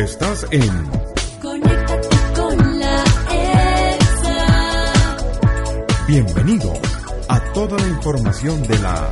[0.00, 0.90] Estás en
[1.42, 5.16] Conéctate con la EXA.
[6.08, 6.72] Bienvenido
[7.28, 9.10] a toda la información de la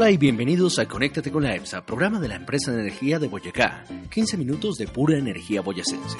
[0.00, 3.28] Hola y bienvenidos a Conéctate con la EPSA, programa de la empresa de energía de
[3.28, 3.84] Boyacá.
[4.10, 6.16] 15 minutos de pura energía boyacense.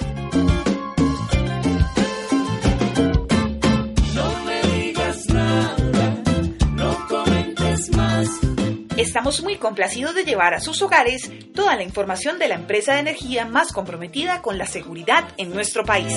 [8.97, 12.99] Estamos muy complacidos de llevar a sus hogares toda la información de la empresa de
[12.99, 16.13] energía más comprometida con la seguridad en nuestro país.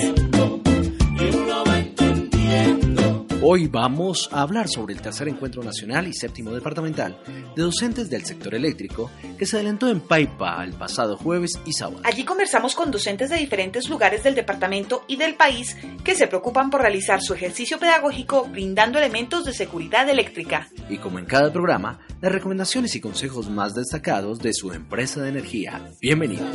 [3.47, 7.15] Hoy vamos a hablar sobre el tercer encuentro nacional y séptimo departamental
[7.55, 12.01] de docentes del sector eléctrico que se adelantó en Paipa el pasado jueves y sábado.
[12.05, 16.71] Allí conversamos con docentes de diferentes lugares del departamento y del país que se preocupan
[16.71, 20.67] por realizar su ejercicio pedagógico brindando elementos de seguridad eléctrica.
[20.89, 25.29] Y como en cada programa, las recomendaciones y consejos más destacados de su empresa de
[25.29, 25.91] energía.
[26.01, 26.49] Bienvenidos.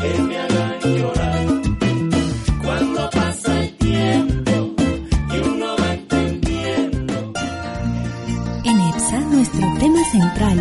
[0.00, 1.51] En
[9.20, 10.58] Nuestro tema central.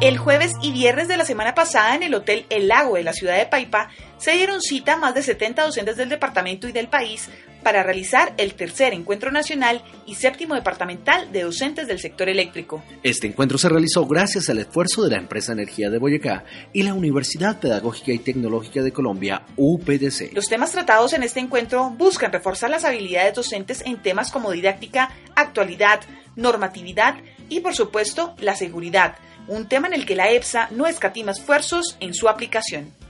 [0.00, 3.12] El jueves y viernes de la semana pasada en el Hotel El Lago de la
[3.12, 7.30] ciudad de Paipa se dieron cita más de 70 docentes del departamento y del país
[7.62, 12.82] para realizar el tercer encuentro nacional y séptimo departamental de docentes del sector eléctrico.
[13.02, 16.94] Este encuentro se realizó gracias al esfuerzo de la empresa Energía de Boyacá y la
[16.94, 20.32] Universidad Pedagógica y Tecnológica de Colombia, UPDC.
[20.32, 25.10] Los temas tratados en este encuentro buscan reforzar las habilidades docentes en temas como didáctica,
[25.34, 26.00] actualidad,
[26.36, 27.16] normatividad
[27.48, 29.16] y, por supuesto, la seguridad,
[29.48, 33.01] un tema en el que la EPSA no escatima esfuerzos en su aplicación.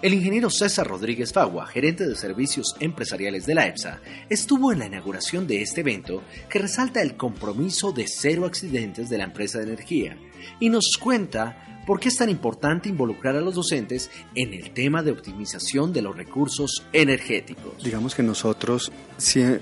[0.00, 4.86] El ingeniero César Rodríguez Fagua, gerente de servicios empresariales de la EPSA, estuvo en la
[4.86, 9.64] inauguración de este evento que resalta el compromiso de cero accidentes de la empresa de
[9.64, 10.16] energía
[10.60, 15.02] y nos cuenta por qué es tan importante involucrar a los docentes en el tema
[15.02, 17.82] de optimización de los recursos energéticos.
[17.82, 18.92] Digamos que nosotros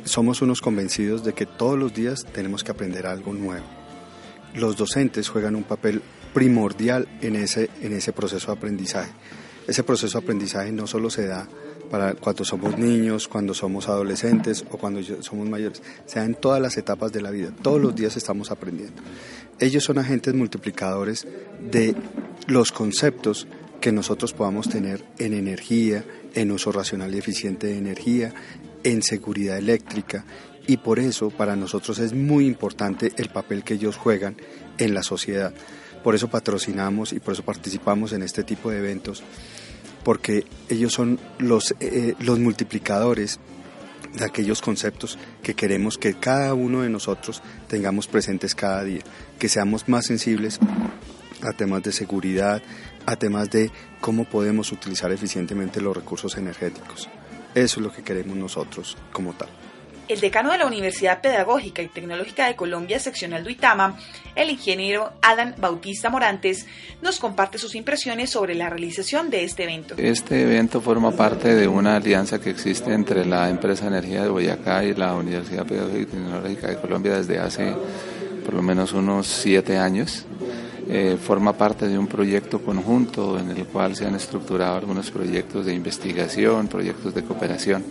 [0.05, 3.65] somos unos convencidos de que todos los días tenemos que aprender algo nuevo.
[4.55, 6.03] Los docentes juegan un papel
[6.35, 9.13] primordial en ese, en ese proceso de aprendizaje.
[9.67, 11.49] Ese proceso de aprendizaje no solo se da
[11.91, 16.61] para cuando somos niños, cuando somos adolescentes o cuando somos mayores, se da en todas
[16.61, 17.53] las etapas de la vida.
[17.63, 19.03] Todos los días estamos aprendiendo.
[19.59, 21.27] Ellos son agentes multiplicadores
[21.61, 21.95] de
[22.47, 23.47] los conceptos
[23.81, 28.35] que nosotros podamos tener en energía, en uso racional y eficiente de energía,
[28.83, 30.25] en seguridad eléctrica
[30.67, 34.37] y por eso para nosotros es muy importante el papel que ellos juegan
[34.79, 35.53] en la sociedad.
[36.03, 39.23] Por eso patrocinamos y por eso participamos en este tipo de eventos,
[40.05, 43.41] porque ellos son los, eh, los multiplicadores
[44.15, 49.03] de aquellos conceptos que queremos que cada uno de nosotros tengamos presentes cada día,
[49.39, 50.59] que seamos más sensibles
[51.43, 52.63] a temas de seguridad,
[53.05, 53.71] a temas de
[54.01, 57.09] cómo podemos utilizar eficientemente los recursos energéticos.
[57.55, 59.49] Eso es lo que queremos nosotros como tal.
[60.09, 63.99] El decano de la Universidad Pedagógica y Tecnológica de Colombia, seccional Duitama,
[64.37, 66.67] el ingeniero Adán Bautista Morantes,
[67.03, 69.97] nos comparte sus impresiones sobre la realización de este evento.
[69.99, 74.85] Este evento forma parte de una alianza que existe entre la empresa Energía de Boyacá
[74.85, 77.75] y la Universidad Pedagógica y Tecnológica de Colombia desde hace
[78.45, 80.25] por lo menos unos siete años.
[80.89, 85.67] Eh, forma parte de un proyecto conjunto en el cual se han estructurado algunos proyectos
[85.67, 87.85] de investigación, proyectos de cooperación.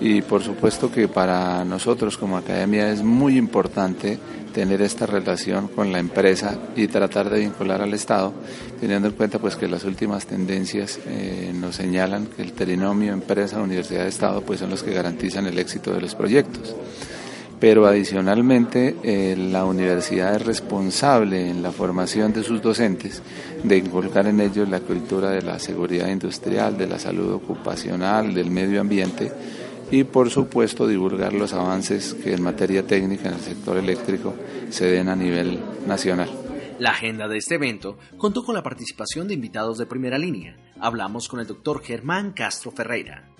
[0.00, 4.18] Y por supuesto que para nosotros como academia es muy importante
[4.52, 8.32] tener esta relación con la empresa y tratar de vincular al Estado,
[8.80, 14.40] teniendo en cuenta pues que las últimas tendencias eh, nos señalan que el trinomio empresa-universidad-estado
[14.40, 16.74] pues son los que garantizan el éxito de los proyectos.
[17.60, 23.22] Pero adicionalmente eh, la universidad es responsable en la formación de sus docentes
[23.62, 28.50] de inculcar en ellos la cultura de la seguridad industrial, de la salud ocupacional, del
[28.50, 29.32] medio ambiente
[29.90, 34.34] y por supuesto divulgar los avances que en materia técnica en el sector eléctrico
[34.70, 36.28] se den a nivel nacional.
[36.78, 40.56] La agenda de este evento contó con la participación de invitados de primera línea.
[40.78, 43.30] Hablamos con el doctor Germán Castro Ferreira,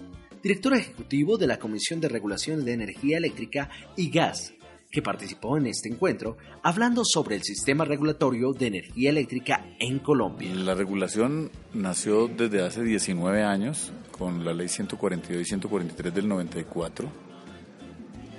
[0.42, 4.54] director ejecutivo de la Comisión de Regulación de Energía Eléctrica y Gas,
[4.90, 10.54] que participó en este encuentro hablando sobre el sistema regulatorio de energía eléctrica en Colombia.
[10.54, 17.08] La regulación nació desde hace 19 años con la ley 142 y 143 del 94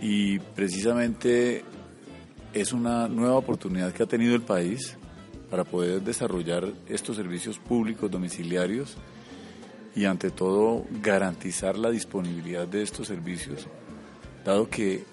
[0.01, 1.63] y precisamente
[2.53, 4.97] es una nueva oportunidad que ha tenido el país
[5.49, 8.97] para poder desarrollar estos servicios públicos domiciliarios
[9.95, 13.67] y ante todo garantizar la disponibilidad de estos servicios,
[14.45, 15.03] dado que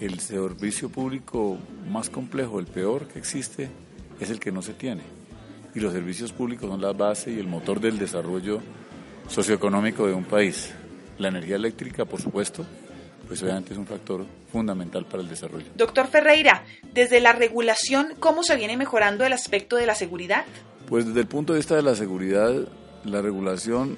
[0.00, 1.58] el servicio público
[1.90, 3.70] más complejo, el peor que existe,
[4.20, 5.02] es el que no se tiene.
[5.74, 8.60] Y los servicios públicos son la base y el motor del desarrollo
[9.28, 10.72] socioeconómico de un país.
[11.18, 12.64] La energía eléctrica, por supuesto,
[13.26, 15.66] pues obviamente es un factor fundamental para el desarrollo.
[15.74, 20.44] Doctor Ferreira, desde la regulación, ¿cómo se viene mejorando el aspecto de la seguridad?
[20.88, 22.52] Pues desde el punto de vista de la seguridad,
[23.04, 23.96] la regulación,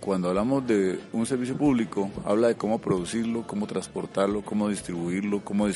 [0.00, 5.66] cuando hablamos de un servicio público, habla de cómo producirlo, cómo transportarlo, cómo distribuirlo, cómo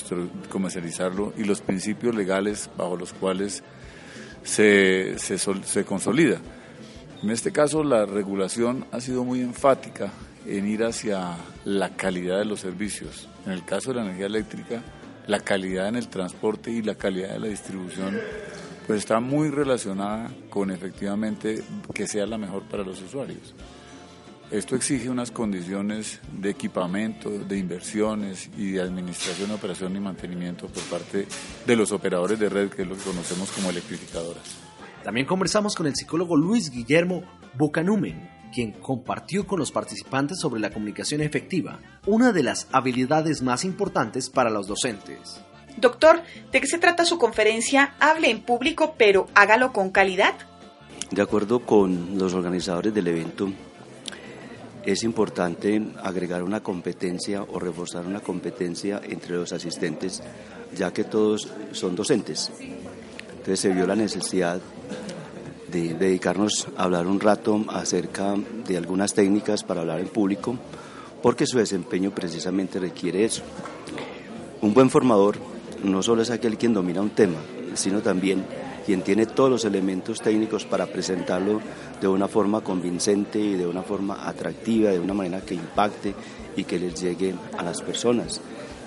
[0.49, 3.62] comercializarlo y los principios legales bajo los cuales
[4.43, 6.41] se, se, se consolida.
[7.23, 10.11] En este caso, la regulación ha sido muy enfática
[10.47, 13.29] en ir hacia la calidad de los servicios.
[13.47, 14.82] En el caso de la energía eléctrica,
[15.26, 18.19] la calidad en el transporte y la calidad de la distribución
[18.87, 21.62] pues está muy relacionada con efectivamente
[21.94, 23.55] que sea la mejor para los usuarios.
[24.50, 30.82] Esto exige unas condiciones de equipamiento, de inversiones y de administración, operación y mantenimiento por
[30.85, 31.26] parte
[31.67, 34.44] de los operadores de red que los conocemos como electrificadoras.
[35.02, 37.25] También conversamos con el psicólogo Luis Guillermo
[37.55, 43.64] Bocanumen, quien compartió con los participantes sobre la comunicación efectiva, una de las habilidades más
[43.64, 45.40] importantes para los docentes.
[45.76, 47.94] Doctor, ¿de qué se trata su conferencia?
[47.99, 50.35] Hable en público, pero hágalo con calidad.
[51.11, 53.52] De acuerdo con los organizadores del evento,
[54.86, 60.22] es importante agregar una competencia o reforzar una competencia entre los asistentes,
[60.76, 62.50] ya que todos son docentes.
[63.31, 64.60] Entonces se vio la necesidad
[65.70, 68.34] de dedicarnos a hablar un rato acerca
[68.66, 70.56] de algunas técnicas para hablar en público,
[71.22, 73.42] porque su desempeño precisamente requiere eso.
[74.60, 75.37] Un buen formador
[75.82, 77.38] no solo es aquel quien domina un tema,
[77.75, 78.44] sino también
[78.84, 81.60] quien tiene todos los elementos técnicos para presentarlo
[82.00, 86.14] de una forma convincente y de una forma atractiva, de una manera que impacte
[86.56, 88.40] y que les llegue a las personas.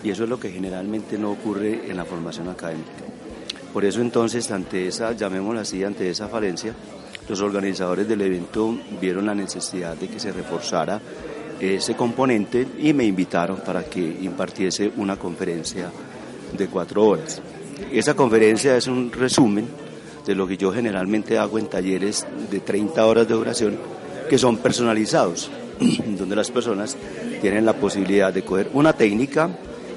[0.03, 2.91] Y eso es lo que generalmente no ocurre en la formación académica.
[3.73, 6.73] Por eso entonces, ante esa, llamémosla así, ante esa falencia,
[7.27, 11.01] los organizadores del evento vieron la necesidad de que se reforzara
[11.59, 15.91] ese componente y me invitaron para que impartiese una conferencia
[16.55, 17.41] de cuatro horas.
[17.91, 19.67] Esa conferencia es un resumen
[20.27, 23.77] de lo que yo generalmente hago en talleres de 30 horas de duración
[24.29, 25.50] que son personalizados,
[26.19, 26.97] donde las personas
[27.41, 29.50] tienen la posibilidad de coger una técnica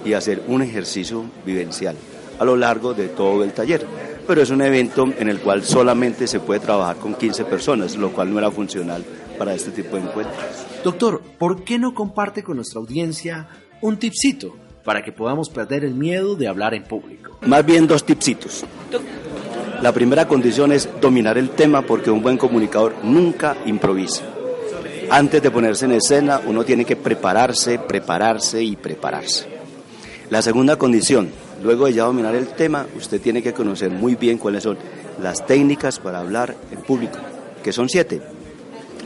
[0.05, 1.97] y hacer un ejercicio vivencial
[2.39, 3.85] a lo largo de todo el taller.
[4.27, 8.13] Pero es un evento en el cual solamente se puede trabajar con 15 personas, lo
[8.13, 9.05] cual no era funcional
[9.37, 10.37] para este tipo de encuentros.
[10.85, 13.49] Doctor, ¿por qué no comparte con nuestra audiencia
[13.81, 14.55] un tipcito
[14.85, 17.37] para que podamos perder el miedo de hablar en público?
[17.47, 18.65] Más bien dos tipsitos.
[19.83, 24.25] La primera condición es dominar el tema porque un buen comunicador nunca improvisa.
[25.11, 29.47] Antes de ponerse en escena, uno tiene que prepararse, prepararse y prepararse.
[30.29, 31.31] La segunda condición,
[31.63, 34.79] Luego de ya dominar el tema, usted tiene que conocer muy bien cuáles son
[35.21, 37.19] las técnicas para hablar en público,
[37.63, 38.23] que son siete,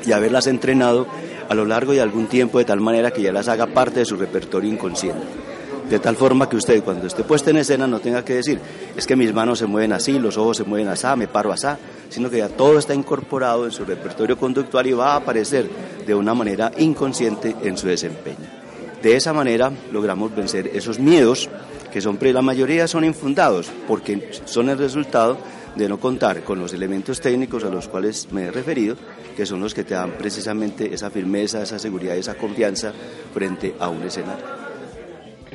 [0.06, 1.06] y haberlas entrenado
[1.49, 4.06] a lo largo de algún tiempo de tal manera que ya las haga parte de
[4.06, 5.44] su repertorio inconsciente.
[5.89, 8.59] De tal forma que usted cuando esté puesta en escena no tenga que decir,
[8.97, 11.69] es que mis manos se mueven así, los ojos se mueven así, me paro así,
[12.09, 15.69] sino que ya todo está incorporado en su repertorio conductual y va a aparecer
[16.07, 18.64] de una manera inconsciente en su desempeño.
[19.03, 21.50] De esa manera logramos vencer esos miedos
[21.93, 25.37] que son, la mayoría son infundados porque son el resultado
[25.76, 28.97] de no contar con los elementos técnicos a los cuales me he referido,
[29.37, 32.93] que son los que te dan precisamente esa firmeza, esa seguridad, esa confianza
[33.33, 34.63] frente a un escenario.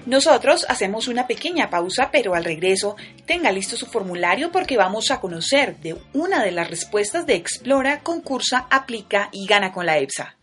[0.09, 2.95] Nosotros hacemos una pequeña pausa, pero al regreso
[3.27, 7.99] tenga listo su formulario porque vamos a conocer de una de las respuestas de Explora,
[7.99, 10.35] concursa, aplica y gana con la EPSA.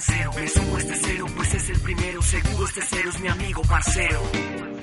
[0.00, 0.30] cero.
[0.36, 2.20] Me sumo este cero, pues es el primero.
[2.20, 4.75] Seguro este cero es mi amigo parcero.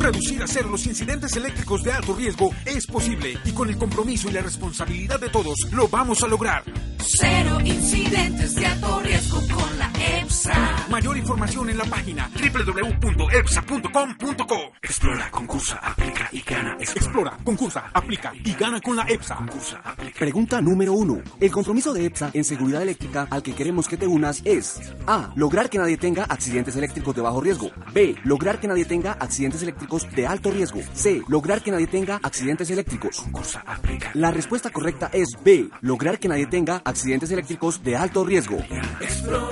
[0.00, 4.30] Reducir a cero los incidentes eléctricos de alto riesgo es posible y con el compromiso
[4.30, 6.64] y la responsabilidad de todos lo vamos a lograr.
[7.02, 10.86] Cero incidentes de alto riesgo con la EPSA.
[10.90, 14.72] Mayor información en la página www.epsa.com.co.
[14.82, 16.76] Explora, concursa, aplica y gana.
[16.78, 19.36] Explora, concursa, aplica y gana con la EPSA.
[19.36, 20.18] Concursa, aplica.
[20.18, 21.22] Pregunta número uno.
[21.40, 25.32] El compromiso de EPSA en seguridad eléctrica al que queremos que te unas es A.
[25.36, 27.70] Lograr que nadie tenga accidentes eléctricos de bajo riesgo.
[27.94, 28.14] B.
[28.24, 30.82] Lograr que nadie tenga accidentes eléctricos de alto riesgo.
[30.92, 31.22] C.
[31.28, 33.20] Lograr que nadie tenga accidentes eléctricos.
[33.20, 34.10] Concursa, aplica.
[34.14, 35.70] La respuesta correcta es B.
[35.80, 36.89] Lograr que nadie tenga accidentes
[37.30, 38.58] eléctricos de alto riesgo.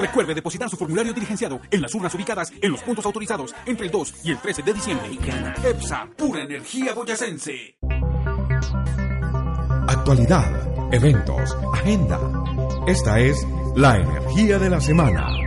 [0.01, 3.93] Recuerde depositar su formulario diligenciado en las urnas ubicadas en los puntos autorizados entre el
[3.93, 5.09] 2 y el 13 de diciembre.
[5.65, 7.77] EPSA, pura energía boyacense.
[9.89, 12.21] Actualidad, eventos, agenda.
[12.87, 15.38] Esta es la energía de la semana.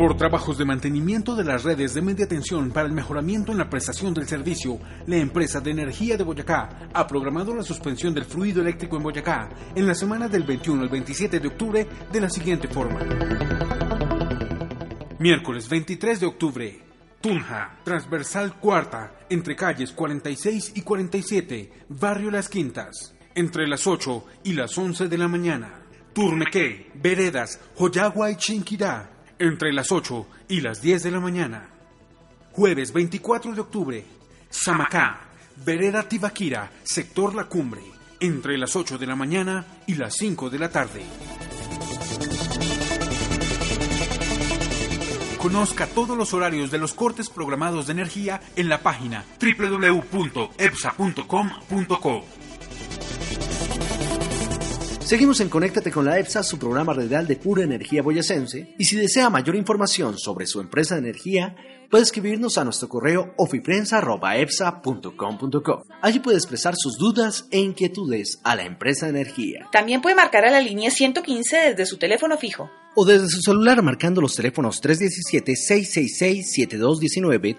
[0.00, 3.68] Por trabajos de mantenimiento de las redes de media tensión para el mejoramiento en la
[3.68, 8.62] prestación del servicio, la empresa de energía de Boyacá ha programado la suspensión del fluido
[8.62, 12.66] eléctrico en Boyacá en la semana del 21 al 27 de octubre de la siguiente
[12.68, 13.00] forma.
[15.18, 16.82] Miércoles 23 de octubre,
[17.20, 24.54] Tunja, transversal cuarta, entre calles 46 y 47, barrio Las Quintas, entre las 8 y
[24.54, 25.82] las 11 de la mañana.
[26.14, 31.66] Turmequé, Veredas, Joyagua y Chinquirá, entre las 8 y las 10 de la mañana.
[32.52, 34.04] Jueves 24 de octubre,
[34.50, 35.28] Samacá,
[35.64, 37.80] Vereda Tibaquira, sector La Cumbre,
[38.20, 41.02] entre las 8 de la mañana y las 5 de la tarde.
[45.38, 52.39] Conozca todos los horarios de los cortes programados de energía en la página www.epsa.com.co.
[55.10, 58.94] Seguimos en Conéctate con la EPSA, su programa radial de pura energía boyacense, y si
[58.94, 61.56] desea mayor información sobre su empresa de energía,
[61.90, 65.82] puede escribirnos a nuestro correo ofiprensa.epsa.com.co.
[66.00, 69.66] Allí puede expresar sus dudas e inquietudes a la empresa de energía.
[69.72, 72.70] También puede marcar a la línea 115 desde su teléfono fijo.
[72.96, 77.56] O desde su celular marcando los teléfonos 317-666-7219,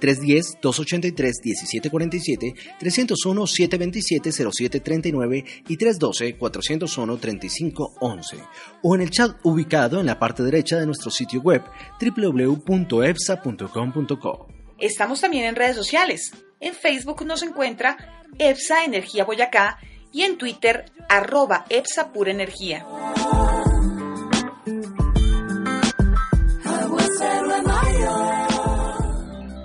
[0.61, 8.45] 310-283-1747, 301-727-0739 y 312-401-3511.
[8.83, 11.63] O en el chat ubicado en la parte derecha de nuestro sitio web
[12.01, 14.47] www.epsa.com.co.
[14.77, 16.33] Estamos también en redes sociales.
[16.59, 19.79] En Facebook nos encuentra EPSA Energía Boyacá
[20.11, 22.85] y en Twitter arroba EPSA Pura Energía.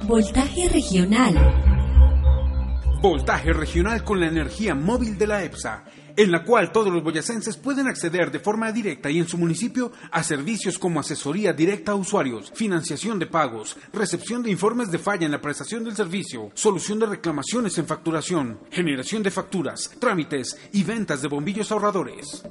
[0.06, 1.34] Voltaje regional.
[3.02, 5.82] Voltaje regional con la energía móvil de la EPSA,
[6.16, 9.90] en la cual todos los boyacenses pueden acceder de forma directa y en su municipio
[10.12, 15.26] a servicios como asesoría directa a usuarios, financiación de pagos, recepción de informes de falla
[15.26, 20.84] en la prestación del servicio, solución de reclamaciones en facturación, generación de facturas, trámites y
[20.84, 22.44] ventas de bombillos ahorradores.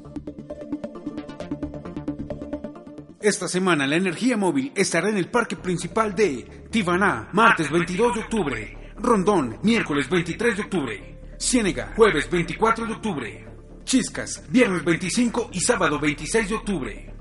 [3.26, 8.22] Esta semana la energía móvil estará en el parque principal de Tibaná, martes 22 de
[8.22, 13.48] octubre, Rondón, miércoles 23 de octubre, Ciénega, jueves 24 de octubre,
[13.84, 17.14] Chiscas, viernes 25 y sábado 26 de octubre,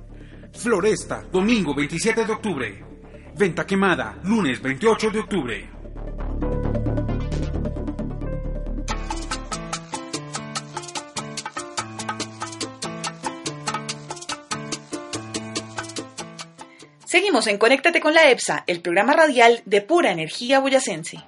[0.52, 2.84] Floresta, domingo 27 de octubre,
[3.38, 5.73] Venta Quemada, lunes 28 de octubre.
[17.14, 21.20] Seguimos en Conéctate con la EPSA, el programa radial de pura energía boyacense.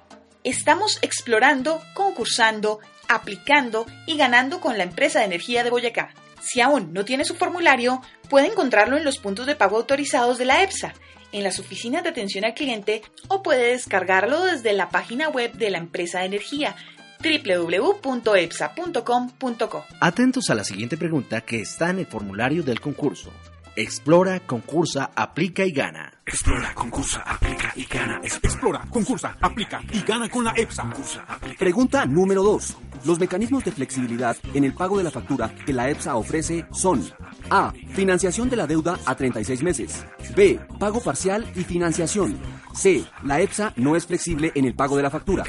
[0.43, 6.09] Estamos explorando, concursando, aplicando y ganando con la empresa de energía de Boyacá.
[6.41, 10.43] Si aún no tiene su formulario, puede encontrarlo en los puntos de pago autorizados de
[10.43, 10.93] la EPSA,
[11.31, 15.69] en las oficinas de atención al cliente o puede descargarlo desde la página web de
[15.69, 16.75] la empresa de energía
[17.23, 19.85] www.epsa.com.co.
[20.01, 23.31] Atentos a la siguiente pregunta que está en el formulario del concurso.
[23.79, 26.11] Explora, concursa, aplica y gana.
[26.25, 28.19] Explora, concursa, aplica y gana.
[28.23, 30.81] Explora, concursa, aplica y gana con la EPSA.
[30.81, 31.59] Concursa, aplica.
[31.59, 32.75] Pregunta número 2.
[33.05, 37.07] Los mecanismos de flexibilidad en el pago de la factura que la EPSA ofrece son
[37.51, 37.71] A.
[37.93, 40.03] Financiación de la deuda a 36 meses.
[40.35, 40.59] B.
[40.79, 42.35] Pago parcial y financiación.
[42.77, 43.03] C.
[43.23, 45.43] La EPSA no es flexible en el pago de la factura.